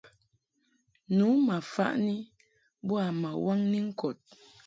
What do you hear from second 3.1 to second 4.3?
ma waŋni ŋkɔd.